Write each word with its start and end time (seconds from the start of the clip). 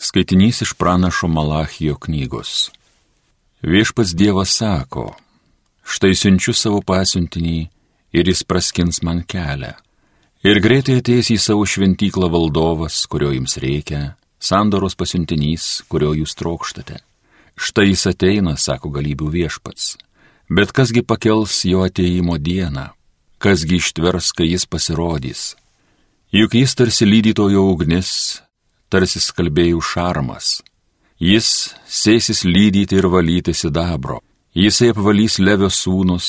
Skaitinys 0.00 0.62
iš 0.62 0.72
pranašo 0.72 1.28
Malachijo 1.28 1.94
knygos. 1.94 2.70
Viešpats 3.62 4.14
Dievas 4.14 4.56
sako, 4.56 5.12
štai 5.84 6.14
siunčiu 6.16 6.54
savo 6.56 6.80
pasiuntinį 6.80 7.58
ir 8.16 8.30
jis 8.32 8.40
praskins 8.48 9.02
man 9.04 9.20
kelią. 9.28 9.74
Ir 10.40 10.62
greitai 10.64 10.96
ateis 11.02 11.28
į 11.28 11.36
savo 11.36 11.68
šventyklą 11.68 12.30
valdovas, 12.32 13.02
kurio 13.12 13.34
jums 13.36 13.58
reikia, 13.60 14.14
sandoros 14.40 14.96
pasiuntinys, 14.96 15.82
kurio 15.92 16.14
jūs 16.16 16.32
trokštate. 16.32 17.02
Štai 17.60 17.90
jis 17.90 18.08
ateina, 18.08 18.56
sako 18.56 18.88
galybių 18.96 19.28
viešpats. 19.36 19.98
Bet 20.48 20.72
kasgi 20.72 21.04
pakels 21.04 21.60
jo 21.68 21.84
ateimo 21.84 22.40
dieną, 22.40 22.88
kasgi 23.36 23.84
ištvers, 23.84 24.32
kai 24.32 24.48
jis 24.48 24.64
pasirodys. 24.64 25.48
Juk 26.32 26.56
jis 26.56 26.72
tarsi 26.72 27.04
lydytojo 27.04 27.68
ugnis, 27.68 28.40
tarsi 28.90 29.22
skalbėjų 29.22 29.80
šarmas. 29.80 30.60
Jis 31.20 31.74
sėsis 31.86 32.44
lydyti 32.48 32.98
ir 32.98 33.08
valyti 33.12 33.54
sidabro. 33.54 34.20
Jisai 34.56 34.90
apvalys 34.90 35.38
levio 35.38 35.68
sūnus, 35.70 36.26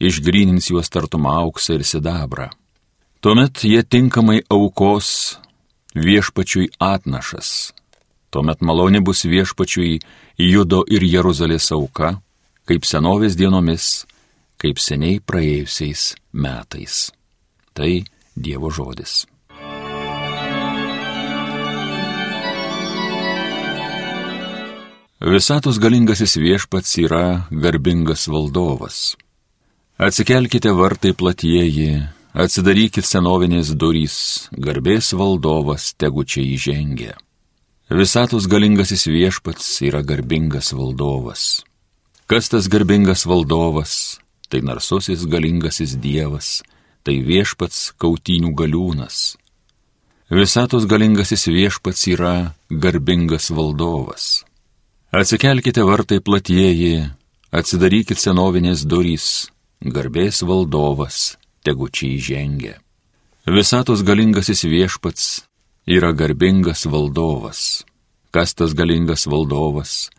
išgrynins 0.00 0.70
juos 0.72 0.90
tartum 0.90 1.28
auksą 1.30 1.78
ir 1.78 1.84
sidabrą. 1.86 2.48
Tuomet 3.20 3.62
jie 3.68 3.82
tinkamai 3.84 4.40
aukos 4.48 5.38
viešpačiui 5.94 6.70
atnašas. 6.80 7.72
Tuomet 8.30 8.62
malonė 8.62 9.02
bus 9.04 9.26
viešpačiui 9.28 9.98
Judo 10.40 10.84
ir 10.88 11.04
Jeruzalės 11.04 11.70
auka, 11.76 12.14
kaip 12.64 12.86
senovės 12.88 13.36
dienomis, 13.36 14.06
kaip 14.56 14.80
seniai 14.80 15.20
praėjusiais 15.20 16.14
metais. 16.32 17.10
Tai 17.74 17.92
Dievo 18.40 18.70
žodis. 18.72 19.26
Visatos 25.20 25.76
galingasis 25.76 26.38
viešpats 26.40 26.94
yra 26.96 27.44
garbingas 27.52 28.24
valdovas. 28.32 29.18
Atsikelkite 30.00 30.72
vartai 30.72 31.12
platieji, 31.12 32.06
atsidarykit 32.32 33.04
senovinės 33.04 33.74
durys, 33.76 34.16
garbės 34.56 35.12
valdovas 35.12 35.92
tegu 36.00 36.24
čia 36.24 36.40
įžengia. 36.40 37.18
Visatos 37.92 38.48
galingasis 38.48 39.04
viešpats 39.12 39.68
yra 39.84 40.00
garbingas 40.00 40.72
valdovas. 40.72 41.66
Kas 42.24 42.48
tas 42.48 42.72
garbingas 42.72 43.28
valdovas? 43.28 44.22
Tai 44.48 44.64
narsusis 44.64 45.28
galingasis 45.28 45.98
dievas, 46.00 46.62
tai 47.04 47.20
viešpats 47.20 47.92
kautinių 48.00 48.56
galiūnas. 48.56 49.36
Visatos 50.32 50.88
galingasis 50.88 51.44
viešpats 51.44 52.08
yra 52.08 52.54
garbingas 52.72 53.52
valdovas. 53.52 54.48
Atsikelkite 55.10 55.82
vartai 55.82 56.20
platieji, 56.22 57.00
atsidarykit 57.50 58.20
senovinės 58.22 58.84
durys, 58.86 59.24
garbės 59.82 60.38
valdovas, 60.46 61.34
tegu 61.66 61.88
čia 61.90 62.12
įžengia. 62.14 62.76
Visatos 63.50 64.04
galingasis 64.06 64.62
viešpats 64.70 65.24
yra 65.90 66.12
garbingas 66.14 66.86
valdovas. 66.86 67.82
Kas 68.30 68.54
tas 68.54 68.70
galingas 68.70 69.26
valdovas? 69.26 70.12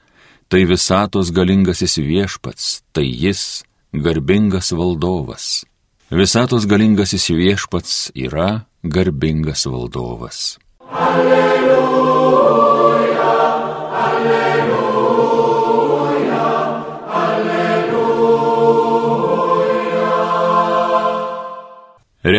Tai 0.51 0.65
visatos 0.67 1.31
galingasis 1.31 1.95
viešpats, 1.95 2.83
tai 2.91 3.07
jis 3.07 3.63
garbingas 3.95 4.73
valdovas. 4.75 5.63
Visatos 6.11 6.67
galingasis 6.67 7.31
viešpats 7.31 8.11
yra 8.11 8.65
garbingas 8.83 9.63
valdovas. 9.71 10.59
Alleluja. 10.91 11.71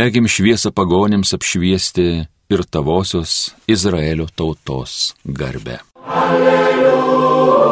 Regim 0.03 0.27
šviesą 0.27 0.73
pagonėms 0.75 1.31
apšviesti 1.37 2.05
ir 2.51 2.61
tavosios 2.75 3.55
Izraelio 3.71 4.27
tautos 4.35 5.15
garbę. 5.23 5.79
Alleluja, 6.23 7.67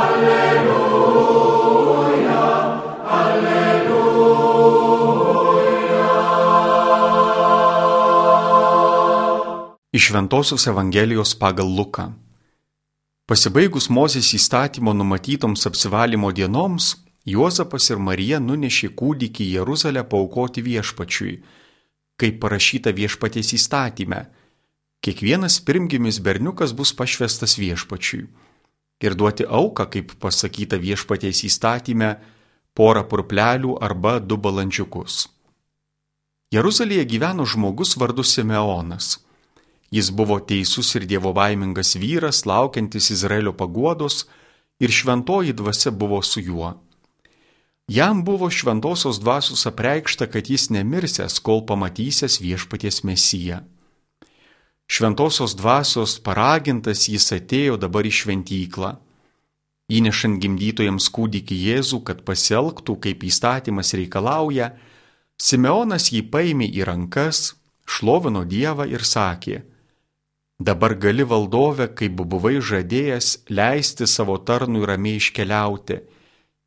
alleluja, 0.00 1.22
alleluja. 3.20 4.82
Iš 9.96 10.04
Ventosios 10.12 10.66
Evangelijos 10.68 11.32
pagal 11.40 11.68
Luką. 11.78 12.12
Pasibaigus 13.24 13.88
Mozės 13.88 14.34
įstatymo 14.36 14.92
numatytoms 14.92 15.64
apsivalymo 15.70 16.28
dienoms, 16.36 17.03
Juozapas 17.24 17.88
ir 17.88 18.00
Marija 18.04 18.38
nunešė 18.40 18.90
kūdikį 19.00 19.46
į 19.46 19.52
Jeruzalę 19.58 20.02
paukoti 20.04 20.60
viešpačiui, 20.64 21.38
kaip 22.20 22.40
parašyta 22.42 22.92
viešpaties 22.92 23.54
įstatyme. 23.56 24.20
Kiekvienas 25.04 25.56
pirmgimis 25.64 26.20
berniukas 26.20 26.76
bus 26.76 26.92
pašvestas 26.96 27.56
viešpačiui. 27.60 28.26
Ir 29.04 29.16
duoti 29.16 29.44
auką, 29.44 29.88
kaip 29.92 30.14
pasakyta 30.20 30.76
viešpaties 30.80 31.42
įstatyme, 31.48 32.14
porą 32.76 33.04
purplelių 33.08 33.78
arba 33.80 34.18
du 34.20 34.36
balandžiukus. 34.36 35.24
Jeruzalėje 36.54 37.04
gyveno 37.08 37.44
žmogus 37.48 37.96
vardu 37.98 38.22
Simeonas. 38.22 39.18
Jis 39.90 40.10
buvo 40.10 40.38
teisus 40.40 40.92
ir 40.94 41.06
dievo 41.08 41.32
baimingas 41.32 41.96
vyras, 41.96 42.44
laukiantis 42.46 43.10
Izraelio 43.14 43.52
paguodos, 43.56 44.26
ir 44.78 44.90
šventoji 44.90 45.54
dvasia 45.56 45.90
buvo 45.90 46.20
su 46.22 46.40
juo. 46.40 46.74
Jam 47.88 48.24
buvo 48.24 48.48
šventosios 48.50 49.20
dvasios 49.20 49.66
apreikšta, 49.66 50.26
kad 50.26 50.48
jis 50.48 50.70
nemirsęs, 50.72 51.36
kol 51.44 51.60
pamatysės 51.68 52.38
viešpaties 52.40 53.02
mesiją. 53.04 53.60
Šventosios 54.88 55.52
dvasios 55.56 56.16
paragintas 56.24 57.04
jis 57.08 57.28
atėjo 57.36 57.76
dabar 57.76 58.08
į 58.08 58.12
šventyklą. 58.20 58.94
Įnešant 59.92 60.40
gimdytojams 60.40 61.10
kūdikį 61.12 61.58
Jėzų, 61.68 62.00
kad 62.08 62.24
pasielgtų, 62.24 62.96
kaip 63.04 63.28
įstatymas 63.28 63.92
reikalauja, 63.92 64.72
Simeonas 65.36 66.08
jį 66.08 66.22
paėmė 66.32 66.70
į 66.72 66.88
rankas, 66.88 67.52
šlovino 67.84 68.46
Dievą 68.48 68.88
ir 68.88 69.04
sakė, 69.04 69.60
Dabar 70.58 70.94
gali 70.94 71.24
valdove, 71.26 71.88
kaip 71.98 72.14
buvai 72.14 72.60
žadėjęs, 72.62 73.50
leisti 73.50 74.06
savo 74.06 74.38
tarnui 74.38 74.86
ramiai 74.86 75.18
iškeliauti 75.18 75.98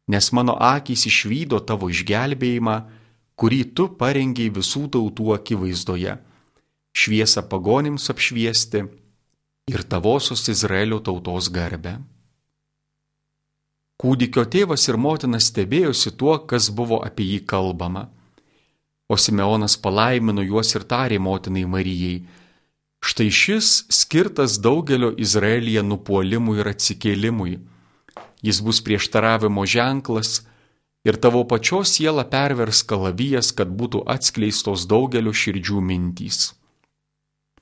nes 0.08 0.32
mano 0.32 0.56
akys 0.56 1.06
išvydo 1.10 1.60
tavo 1.68 1.90
išgelbėjimą, 1.92 2.78
kurį 3.38 3.62
tu 3.76 3.88
parengiai 4.00 4.50
visų 4.54 4.88
tautų 4.96 5.34
akivaizdoje, 5.36 6.16
šviesą 6.98 7.44
pagonims 7.52 8.08
apšviesti 8.14 8.86
ir 9.68 9.84
tavosios 9.92 10.48
Izraelio 10.50 11.00
tautos 11.04 11.52
garbę. 11.54 11.98
Kūdikio 13.98 14.46
tėvas 14.46 14.86
ir 14.88 14.98
motina 15.02 15.40
stebėjosi 15.42 16.14
tuo, 16.18 16.38
kas 16.50 16.70
buvo 16.70 17.02
apie 17.06 17.26
jį 17.26 17.40
kalbama. 17.50 18.08
O 19.10 19.18
Simeonas 19.18 19.78
palaimino 19.82 20.44
juos 20.46 20.76
ir 20.76 20.84
tarė 20.86 21.18
motinai 21.18 21.64
Marijai, 21.66 22.20
štai 23.02 23.30
šis 23.34 23.72
skirtas 24.00 24.60
daugelio 24.62 25.14
Izraelyje 25.18 25.82
nupuolimui 25.84 26.60
ir 26.62 26.70
atsikėlimui 26.74 27.58
jis 28.42 28.62
bus 28.62 28.82
prieštaravimo 28.86 29.66
ženklas 29.66 30.42
ir 31.08 31.16
tavo 31.16 31.44
pačios 31.48 31.96
siela 31.96 32.26
pervers 32.28 32.84
kalavijas, 32.84 33.52
kad 33.52 33.72
būtų 33.72 34.04
atskleistos 34.06 34.86
daugelio 34.90 35.34
širdžių 35.34 35.82
mintys. 35.82 36.54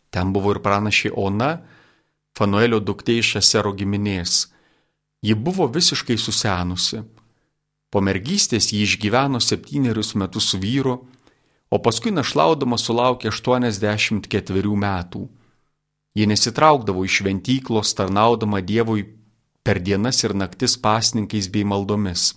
Ten 0.09 0.31
buvo 0.34 0.56
ir 0.56 0.62
pranašė 0.63 1.12
Ona, 1.16 1.59
Fanuelio 2.36 2.81
duktė 2.83 3.19
iš 3.22 3.38
Asero 3.39 3.72
giminės. 3.72 4.50
Ji 5.24 5.36
buvo 5.36 5.68
visiškai 5.72 6.18
susenusi. 6.19 7.00
Po 7.92 8.01
mergystės 8.04 8.74
ji 8.74 8.81
išgyveno 8.83 9.39
septynerius 9.39 10.16
metus 10.19 10.50
su 10.51 10.60
vyru, 10.60 10.98
o 11.71 11.78
paskui 11.80 12.12
našlaudama 12.12 12.78
sulaukė 12.78 13.31
84 13.31 14.75
metų. 14.86 15.21
Ji 16.16 16.28
nesitraukdavo 16.28 17.06
iš 17.07 17.21
šventyklos 17.21 17.95
tarnaudama 17.95 18.60
Dievui 18.62 19.06
per 19.65 19.81
dienas 19.81 20.21
ir 20.23 20.35
naktis 20.38 20.77
pasninkais 20.77 21.50
bei 21.53 21.65
maldomis. 21.65 22.35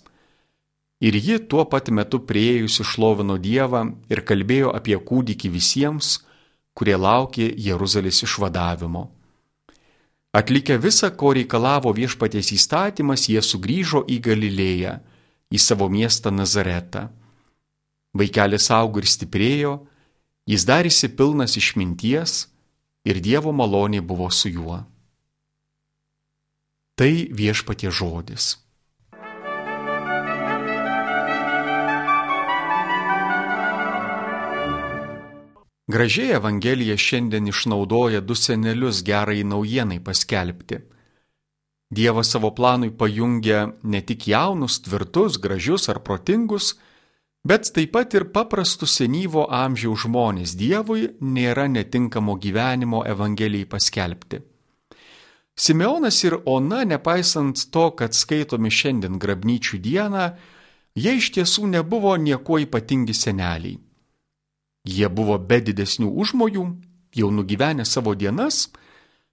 Ir 0.99 1.15
ji 1.15 1.37
tuo 1.51 1.65
pat 1.71 1.93
metu 1.95 2.19
prieijusi 2.29 2.83
šlovino 2.83 3.37
Dievą 3.39 3.85
ir 4.11 4.25
kalbėjo 4.29 4.73
apie 4.79 4.97
kūdikį 4.97 5.53
visiems, 5.53 6.17
kurie 6.75 6.97
laukė 6.97 7.53
Jeruzalės 7.69 8.25
išvadavimo. 8.27 9.05
Atlikę 10.39 10.77
visą, 10.79 11.11
ko 11.21 11.33
reikalavo 11.37 11.93
viešpaties 11.95 12.51
įstatymas, 12.57 13.29
jie 13.31 13.41
sugrįžo 13.43 14.05
į 14.09 14.19
Galilėją, 14.27 14.99
į 15.55 15.59
savo 15.59 15.89
miestą 15.89 16.33
Nazaretą. 16.35 17.09
Vaikelis 18.19 18.69
augo 18.75 19.01
ir 19.03 19.09
stiprėjo, 19.09 19.73
jis 20.49 20.67
darėsi 20.69 21.09
pilnas 21.17 21.57
išminties 21.61 22.47
ir 23.09 23.21
Dievo 23.25 23.53
malonė 23.53 24.03
buvo 24.03 24.29
su 24.31 24.53
juo. 24.53 24.83
Tai 26.99 27.29
viešpatie 27.31 27.93
žodis. 27.95 28.57
Gražiai 35.87 36.35
Evangelija 36.35 36.97
šiandien 36.99 37.47
išnaudoja 37.53 38.21
du 38.21 38.35
senelius 38.35 39.05
gerai 39.07 39.45
naujienai 39.45 40.01
paskelbti. 40.03 40.81
Dievas 41.95 42.35
savo 42.35 42.51
planui 42.55 42.91
pajungia 42.91 43.63
ne 43.83 44.03
tik 44.03 44.27
jaunus, 44.35 44.83
tvirtus, 44.83 45.39
gražius 45.39 45.89
ar 45.89 46.03
protingus, 46.03 46.75
bet 47.45 47.71
taip 47.79 47.95
pat 47.95 48.19
ir 48.19 48.27
paprastus 48.35 48.99
senyvo 48.99 49.47
amžiaus 49.63 50.03
žmonės 50.03 50.59
Dievui 50.59 51.13
nėra 51.23 51.71
netinkamo 51.71 52.41
gyvenimo 52.43 53.07
Evangelijai 53.07 53.71
paskelbti. 53.71 54.58
Simeonas 55.59 56.23
ir 56.25 56.37
Ona, 56.47 56.85
nepaisant 56.85 57.67
to, 57.75 57.89
kad 57.99 58.15
skaitomi 58.15 58.71
šiandien 58.71 59.19
grabnyčių 59.19 59.81
dieną, 59.83 60.27
jie 60.95 61.15
iš 61.19 61.33
tiesų 61.35 61.67
nebuvo 61.73 62.15
nieko 62.15 62.61
ypatingi 62.63 63.15
seneliai. 63.15 63.81
Jie 64.87 65.09
buvo 65.11 65.35
be 65.39 65.59
didesnių 65.61 66.13
užmojų, 66.23 66.65
jau 67.19 67.31
nugyvenę 67.35 67.85
savo 67.85 68.15
dienas, 68.15 68.69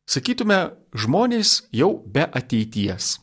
sakytume, 0.10 0.74
žmonės 0.98 1.70
jau 1.72 1.94
be 2.02 2.26
ateities. 2.26 3.20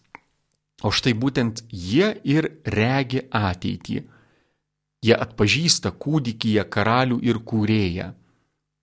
O 0.87 0.95
štai 0.95 1.17
būtent 1.19 1.67
jie 1.71 2.15
ir 2.23 2.49
regi 2.65 3.27
ateitį. 3.35 3.99
Jie 5.03 5.15
atpažįsta 5.19 5.91
kūdikyje 5.99 6.63
karalių 6.71 7.19
ir 7.27 7.43
kūrėją. 7.43 8.13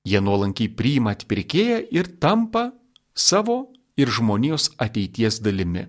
Jie 0.03 0.19
nuolankiai 0.19 0.71
priima 0.75 1.15
atpirkėją 1.15 1.85
ir 1.95 2.11
tampa 2.19 2.69
savo 3.15 3.61
ir 3.99 4.11
žmonijos 4.15 4.71
ateities 4.79 5.41
dalimi. 5.43 5.85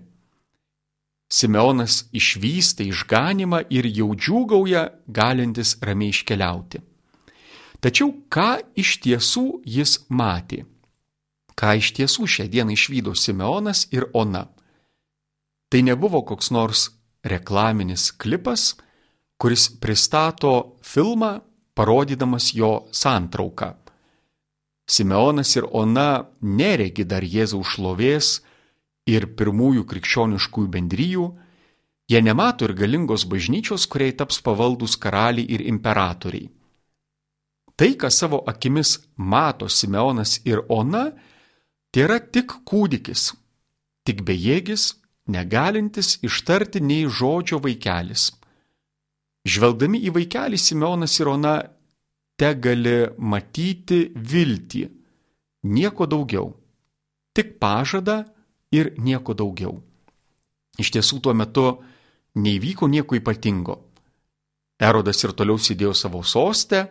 Simeonas 1.31 2.09
išvystė 2.11 2.89
išganimą 2.91 3.63
ir 3.71 3.87
jau 3.87 4.09
džiūgauja 4.11 4.83
galintis 5.07 5.77
ramiai 5.79 6.11
iškeliauti. 6.11 6.81
Tačiau 7.81 8.11
ką 8.29 8.49
iš 8.77 8.97
tiesų 9.05 9.45
jis 9.65 9.95
matė? 10.11 10.65
Ką 11.55 11.77
iš 11.79 11.93
tiesų 11.97 12.27
šią 12.27 12.49
dieną 12.51 12.75
išvydo 12.75 13.15
Simeonas 13.15 13.87
ir 13.95 14.09
Ona? 14.13 14.43
Tai 15.71 15.81
nebuvo 15.87 16.21
koks 16.27 16.51
nors 16.51 16.89
reklaminis 17.23 18.11
klipas, 18.11 18.75
kuris 19.39 19.69
pristato 19.81 20.77
filmą, 20.83 21.39
parodydamas 21.73 22.51
jo 22.53 22.89
santrauką. 22.91 23.71
Simeonas 24.87 25.55
ir 25.55 25.67
Ona 25.71 26.27
neregi 26.41 27.05
dar 27.05 27.23
Jėzaus 27.23 27.75
šlovės 27.75 28.39
ir 29.07 29.27
pirmųjų 29.37 29.85
krikščioniškųjų 29.89 30.71
bendryjų, 30.75 31.25
jie 32.11 32.21
nemato 32.21 32.67
ir 32.67 32.73
galingos 32.75 33.25
bažnyčios, 33.25 33.87
kuriai 33.87 34.15
taps 34.17 34.41
pavaldus 34.43 34.97
karaliai 34.99 35.47
ir 35.47 35.63
imperatoriai. 35.67 36.49
Tai, 37.75 37.91
ką 37.97 38.11
savo 38.13 38.43
akimis 38.45 38.99
mato 39.17 39.67
Simeonas 39.67 40.39
ir 40.45 40.61
Ona, 40.69 41.07
tai 41.89 42.03
yra 42.05 42.19
tik 42.19 42.59
kūdikis, 42.67 43.31
tik 44.05 44.21
bejėgis, 44.27 44.91
negalintis 45.31 46.19
ištarti 46.21 46.81
nei 46.83 47.07
žodžio 47.07 47.61
vaikelis. 47.63 48.31
Žvelgdami 49.47 50.03
į 50.05 50.13
vaikelį 50.19 50.59
Simeonas 50.61 51.17
ir 51.19 51.31
Ona 51.31 51.55
te 52.41 52.49
gali 52.57 52.95
matyti 53.21 54.07
viltį, 54.15 54.81
nieko 55.69 56.07
daugiau, 56.09 56.47
tik 57.37 57.59
pažadą 57.61 58.23
ir 58.73 58.95
nieko 58.97 59.35
daugiau. 59.37 59.75
Iš 60.81 60.89
tiesų 60.95 61.19
tuo 61.21 61.35
metu 61.37 61.67
neįvyko 62.41 62.89
nieko 62.89 63.19
ypatingo. 63.19 63.77
Erodas 64.81 65.21
ir 65.21 65.35
toliau 65.37 65.61
sėdėjo 65.61 65.93
savo 65.93 66.23
sostę, 66.25 66.87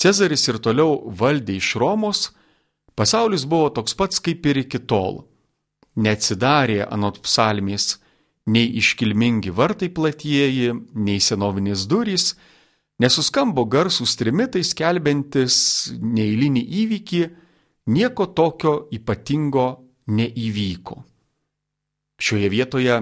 Cezaris 0.00 0.46
ir 0.48 0.56
toliau 0.64 0.94
valdė 1.12 1.58
iš 1.60 1.74
Romos, 1.76 2.30
pasaulis 2.96 3.42
buvo 3.44 3.68
toks 3.76 3.92
pats 3.98 4.22
kaip 4.24 4.46
ir 4.48 4.62
iki 4.62 4.78
tol. 4.88 5.26
Neatsidarė 6.00 6.86
anot 6.86 7.18
psalmės 7.26 7.98
nei 8.48 8.70
iškilmingi 8.80 9.52
vartai 9.52 9.90
platieji, 9.92 10.72
nei 10.96 11.20
senovinės 11.20 11.84
durys, 11.90 12.32
nesuskambo 13.00 13.64
garsūs 13.70 14.16
trimitai 14.20 14.62
skelbiantis 14.66 15.56
neįlinį 16.00 16.64
įvykį, 16.84 17.22
nieko 17.90 18.26
tokio 18.36 18.74
ypatingo 18.94 19.66
neįvyko. 20.10 20.98
Šioje 22.20 22.50
vietoje 22.52 22.98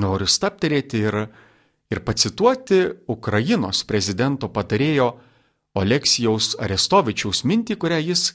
noriu 0.00 0.28
stapterėti 0.28 1.02
ir, 1.04 1.18
ir 1.92 2.00
pacituoti 2.06 2.80
Ukrainos 3.12 3.84
prezidento 3.84 4.48
patarėjo 4.48 5.10
Oleksijaus 5.76 6.54
Arestovičiaus 6.60 7.44
mintį, 7.48 7.76
kurią 7.80 8.00
jis 8.00 8.32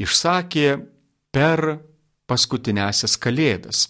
išsakė 0.00 0.68
per 1.32 1.64
paskutinėsias 2.28 3.16
kalėdas. 3.20 3.88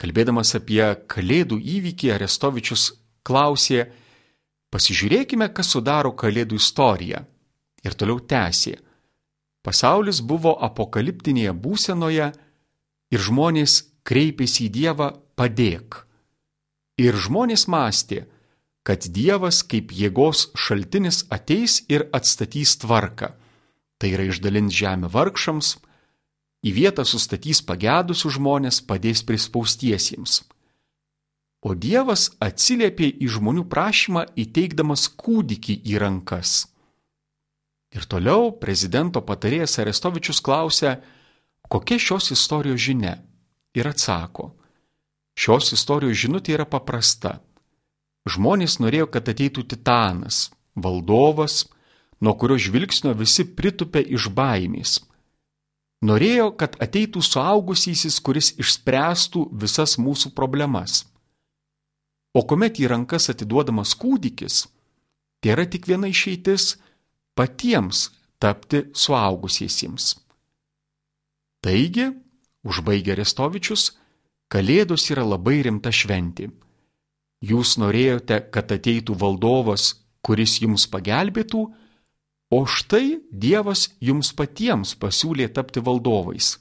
Kalbėdamas 0.00 0.56
apie 0.58 0.82
kalėdų 1.08 1.60
įvykį, 1.76 2.10
Arestovičius 2.16 2.90
klausė, 3.22 3.86
pasižiūrėkime, 4.72 5.50
kas 5.54 5.74
sudaro 5.74 6.14
kalėdų 6.16 6.58
istoriją. 6.60 7.22
Ir 7.82 7.96
toliau 7.98 8.20
tęsė. 8.20 8.78
Pasaulis 9.62 10.20
buvo 10.24 10.54
apokaliptinėje 10.66 11.52
būsenoje 11.64 12.32
ir 13.14 13.20
žmonės 13.28 13.82
kreipėsi 14.06 14.66
į 14.66 14.72
Dievą 14.78 15.12
padėk. 15.38 16.02
Ir 16.98 17.16
žmonės 17.16 17.68
mąstė, 17.70 18.24
kad 18.82 19.06
Dievas 19.14 19.62
kaip 19.62 19.94
jėgos 19.94 20.48
šaltinis 20.58 21.22
ateis 21.30 21.82
ir 21.88 22.08
atstatys 22.14 22.74
tvarką. 22.82 23.32
Tai 23.98 24.08
yra 24.10 24.26
išdalins 24.26 24.74
žemę 24.74 25.10
vargšams, 25.12 25.76
į 26.66 26.70
vietą 26.74 27.04
sustatys 27.06 27.62
pagedusių 27.66 28.32
žmonės, 28.38 28.80
padės 28.86 29.22
prispaustiesiems. 29.26 30.42
O 31.62 31.76
Dievas 31.78 32.30
atsiliepė 32.42 33.08
į 33.22 33.28
žmonių 33.36 33.66
prašymą 33.70 34.24
įteikdamas 34.44 35.06
kūdikį 35.14 35.78
į 35.92 36.00
rankas. 36.02 36.66
Ir 37.94 38.08
toliau 38.08 38.50
prezidento 38.58 39.22
patarėjas 39.22 39.78
Arestovičius 39.78 40.40
klausia, 40.42 40.96
kokia 41.70 42.00
šios 42.00 42.32
istorijos 42.34 42.80
žinia. 42.82 43.20
Ir 43.78 43.88
atsako, 43.88 44.50
šios 45.38 45.70
istorijos 45.76 46.18
žinutė 46.24 46.56
yra 46.58 46.66
paprasta 46.68 47.38
Žmonės 48.22 48.78
norėjo, 48.78 49.08
kad 49.10 49.26
ateitų 49.26 49.64
titanas, 49.66 50.52
valdovas, 50.78 51.66
nuo 52.22 52.36
kurio 52.38 52.54
žvilgsnio 52.54 53.16
visi 53.18 53.42
pritupė 53.58 54.04
iš 54.14 54.28
baimės. 54.30 55.00
Norėjo, 56.06 56.52
kad 56.58 56.76
ateitų 56.82 57.22
suaugusysis, 57.22 58.20
kuris 58.22 58.52
išspręstų 58.62 59.48
visas 59.58 59.96
mūsų 59.98 60.30
problemas. 60.38 61.02
O 62.32 62.44
kuomet 62.48 62.80
į 62.80 62.88
rankas 62.92 63.28
atiduodamas 63.32 63.92
kūdikis, 64.00 64.64
tai 65.40 65.52
yra 65.54 65.66
tik 65.68 65.88
viena 65.90 66.08
išeitis 66.08 66.76
patiems 67.36 68.08
tapti 68.40 68.86
suaugusiesiems. 68.96 70.14
Taigi, 71.62 72.08
užbaigė 72.64 73.18
Restovičius, 73.20 73.92
Kalėdos 74.52 75.06
yra 75.08 75.22
labai 75.24 75.62
rimta 75.64 75.88
šventė 75.88 76.50
Jūs 77.42 77.74
norėjote, 77.82 78.38
kad 78.54 78.70
ateitų 78.70 79.16
valdovas, 79.18 79.88
kuris 80.22 80.60
jums 80.62 80.86
pagelbėtų, 80.86 81.62
o 82.54 82.60
štai 82.70 83.18
Dievas 83.32 83.88
jums 83.98 84.30
patiems 84.38 84.94
pasiūlė 84.94 85.48
tapti 85.56 85.82
valdovais, 85.82 86.54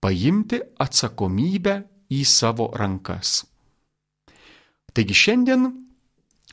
paimti 0.00 0.62
atsakomybę 0.80 1.76
į 2.08 2.22
savo 2.24 2.70
rankas. 2.72 3.42
Taigi 4.96 5.12
šiandien 5.12 5.66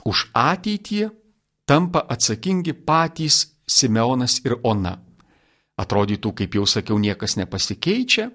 už 0.04 0.26
ateitį 0.36 1.08
tampa 1.64 2.02
atsakingi 2.12 2.74
patys 2.76 3.54
Simeonas 3.64 4.42
ir 4.44 4.58
Ona. 4.68 4.98
Atrodytų, 5.80 6.34
kaip 6.36 6.58
jau 6.60 6.66
sakiau, 6.68 7.00
niekas 7.00 7.38
nepasikeičia, 7.40 8.28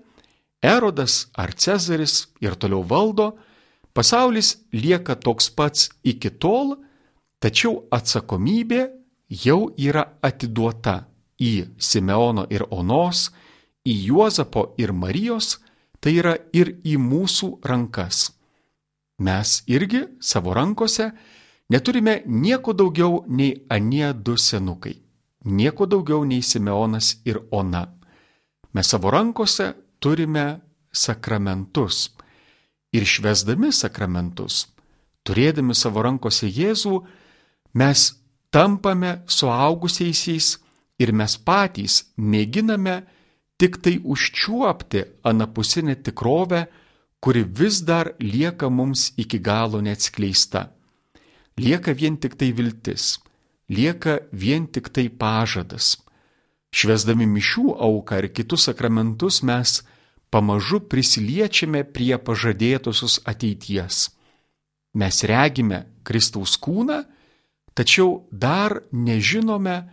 Erodas 0.65 1.29
ar 1.37 1.53
Cezaris 1.53 2.33
ir 2.41 2.57
toliau 2.57 2.81
valdo, 2.83 3.37
Pasaulis 3.93 4.57
lieka 4.73 5.17
toks 5.19 5.51
pats 5.51 5.89
iki 6.07 6.31
tol, 6.31 6.77
tačiau 7.43 7.89
atsakomybė 7.91 8.81
jau 9.45 9.73
yra 9.77 10.05
atiduota 10.23 11.03
į 11.39 11.75
Simeono 11.79 12.47
ir 12.51 12.65
Onos, 12.71 13.29
į 13.85 13.95
Juozapo 14.09 14.73
ir 14.79 14.93
Marijos, 14.93 15.59
tai 16.01 16.17
yra 16.23 16.37
ir 16.55 16.79
į 16.87 16.97
mūsų 17.03 17.59
rankas. 17.67 18.38
Mes 19.19 19.63
irgi 19.67 20.05
savo 20.21 20.55
rankose 20.55 21.11
neturime 21.69 22.23
nieko 22.27 22.73
daugiau 22.73 23.25
nei 23.29 23.55
anie 23.69 24.13
du 24.13 24.37
senukai, 24.37 24.95
nieko 25.45 25.87
daugiau 25.87 26.25
nei 26.25 26.43
Simeonas 26.43 27.17
ir 27.25 27.41
Ona. 27.51 27.85
Mes 28.75 28.87
savo 28.87 29.11
rankose 29.11 29.73
turime 29.99 30.61
sakramentus. 30.93 32.11
Ir 32.93 33.05
švesdami 33.05 33.69
sakramentus, 33.73 34.63
turėdami 35.27 35.75
savo 35.77 36.01
rankose 36.07 36.49
Jėzų, 36.49 36.95
mes 37.77 38.05
tampame 38.51 39.19
suaugusiaisiais 39.29 40.55
ir 41.03 41.13
mes 41.13 41.35
patys 41.37 42.01
mėginame 42.17 43.03
tik 43.61 43.77
tai 43.83 43.99
užčiuopti 44.01 45.03
anapusinę 45.29 45.99
tikrovę, 46.01 46.63
kuri 47.21 47.43
vis 47.45 47.81
dar 47.83 48.13
lieka 48.21 48.69
mums 48.69 49.13
iki 49.17 49.39
galo 49.39 49.81
neatskleista. 49.81 50.69
Lieka 51.59 51.93
vien 51.93 52.17
tik 52.17 52.39
tai 52.39 52.53
viltis, 52.55 53.19
lieka 53.69 54.21
vien 54.33 54.67
tik 54.67 54.89
tai 54.95 55.09
pažadas. 55.11 55.97
Švesdami 56.71 57.27
mišių 57.27 57.73
auką 57.89 58.21
ir 58.23 58.29
kitus 58.37 58.69
sakramentus 58.69 59.41
mes 59.43 59.81
pamažu 60.31 60.81
prisiliečiame 60.85 61.83
prie 61.85 62.15
pažadėtosios 62.21 63.19
ateities. 63.25 64.11
Mes 64.95 65.25
regime 65.25 65.87
Kristaus 66.05 66.57
kūną, 66.61 67.03
tačiau 67.75 68.29
dar 68.31 68.83
nežinome, 68.93 69.89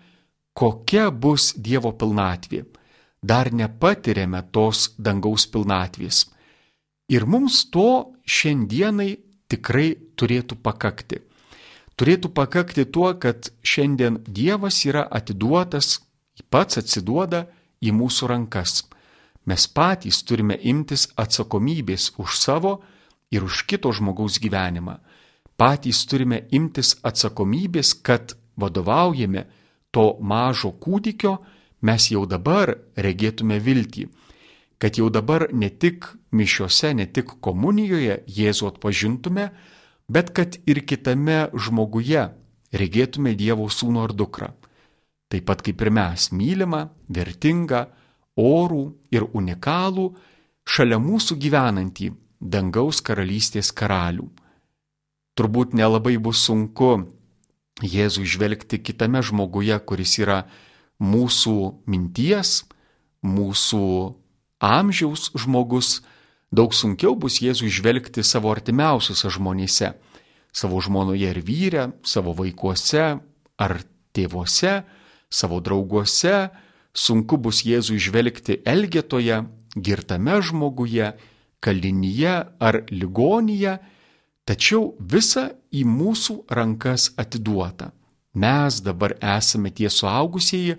kokia 0.54 1.10
bus 1.12 1.54
Dievo 1.58 1.92
pilnatvė. 1.96 2.66
Dar 3.26 3.50
nepatiriame 3.52 4.44
tos 4.54 4.92
dangaus 4.98 5.48
pilnatvės. 5.50 6.26
Ir 7.10 7.26
mums 7.26 7.64
to 7.70 8.16
šiandienai 8.26 9.16
tikrai 9.52 9.94
turėtų 10.18 10.58
pakakti. 10.66 11.22
Turėtų 11.96 12.32
pakakti 12.36 12.86
tuo, 12.86 13.14
kad 13.20 13.52
šiandien 13.64 14.20
Dievas 14.28 14.82
yra 14.90 15.06
atiduotas, 15.06 16.02
pats 16.50 16.82
atsiduoda 16.82 17.46
į 17.80 17.94
mūsų 17.96 18.28
rankas 18.34 18.82
mes 19.46 19.68
patys 19.68 20.24
turime 20.26 20.58
imtis 20.62 21.08
atsakomybės 21.16 22.12
už 22.22 22.38
savo 22.40 22.80
ir 23.32 23.46
už 23.46 23.66
kito 23.70 23.92
žmogaus 23.94 24.40
gyvenimą. 24.42 24.98
Patys 25.56 26.04
turime 26.10 26.44
imtis 26.52 26.96
atsakomybės, 27.06 27.94
kad 28.02 28.36
vadovaujame 28.58 29.46
to 29.92 30.18
mažo 30.20 30.74
kūdikio, 30.74 31.38
mes 31.82 32.10
jau 32.12 32.26
dabar 32.26 32.74
regėtume 32.98 33.60
viltį, 33.62 34.10
kad 34.80 34.98
jau 35.00 35.10
dabar 35.10 35.48
ne 35.54 35.70
tik 35.70 36.08
mišiuose, 36.36 36.94
ne 36.94 37.06
tik 37.08 37.38
komunijoje 37.42 38.22
Jėzų 38.28 38.74
atpažintume, 38.74 39.50
bet 40.12 40.32
kad 40.36 40.58
ir 40.68 40.84
kitame 40.86 41.50
žmoguje 41.54 42.28
regėtume 42.76 43.36
Dievo 43.36 43.70
sūnų 43.72 44.04
ar 44.04 44.14
dukrą. 44.14 44.52
Taip 45.32 45.48
pat 45.48 45.64
kaip 45.66 45.82
ir 45.82 45.92
mes 45.96 46.30
mylimą, 46.32 46.86
vertingą, 47.10 47.86
orų 48.38 48.84
ir 49.16 49.26
unikalų, 49.34 50.10
šalia 50.68 51.00
mūsų 51.02 51.38
gyvenantį 51.42 52.12
dangaus 52.40 53.02
karalystės 53.02 53.72
karalių. 53.74 54.28
Turbūt 55.36 55.74
nelabai 55.76 56.18
bus 56.22 56.46
sunku 56.46 57.08
Jėzų 57.84 58.24
žvelgti 58.24 58.80
kitame 58.80 59.20
žmoguje, 59.20 59.76
kuris 59.84 60.14
yra 60.22 60.46
mūsų 61.04 61.56
minties, 61.92 62.62
mūsų 63.20 63.88
amžiaus 64.60 65.32
žmogus, 65.36 66.02
daug 66.52 66.74
sunkiau 66.74 67.16
bus 67.16 67.42
Jėzų 67.44 67.70
žvelgti 67.70 68.24
savo 68.24 68.52
artimiausiuose 68.52 69.30
žmonėse- 69.30 69.94
savo 70.60 70.80
žmonoje 70.80 71.30
ir 71.30 71.42
vyre, 71.42 71.92
savo 72.04 72.34
vaikuose 72.34 73.20
ar 73.60 73.82
tėvuose, 74.14 74.84
savo 75.30 75.60
drauguose, 75.60 76.50
sunku 76.94 77.38
bus 77.38 77.64
Jėzų 77.64 78.00
žvelgti 78.00 78.62
elgetoje, 78.66 79.46
girtame 79.76 80.42
žmoguje, 80.42 81.14
kalinyje 81.60 82.36
ar 82.60 82.84
ligonyje, 82.92 83.80
tačiau 84.46 84.96
visa 85.00 85.52
į 85.74 85.84
mūsų 85.84 86.46
rankas 86.50 87.12
atiduota. 87.18 87.92
Mes 88.36 88.82
dabar 88.84 89.16
esame 89.22 89.72
tie 89.72 89.90
suaugusieji, 89.90 90.78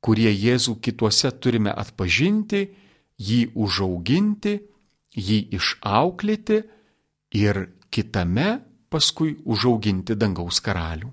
kurie 0.00 0.32
Jėzų 0.32 0.76
kituose 0.80 1.30
turime 1.40 1.70
atpažinti, 1.70 2.68
jį 3.18 3.40
užauginti, 3.54 4.56
jį 5.16 5.38
išauklėti 5.56 6.62
ir 7.36 7.62
kitame 7.90 8.48
paskui 8.92 9.36
užauginti 9.44 10.16
dangaus 10.16 10.60
karalių. 10.60 11.12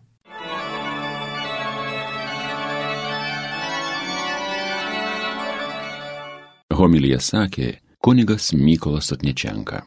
Homilyje 6.73 7.19
sakė 7.21 7.67
kunigas 8.03 8.51
Mykolas 8.57 9.13
Atnečenka. 9.13 9.83